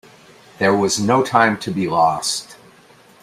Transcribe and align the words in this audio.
There 0.57 0.73
was 0.75 0.99
no 0.99 1.23
time 1.23 1.59
to 1.59 1.69
be 1.69 1.87
lost. 1.87 2.55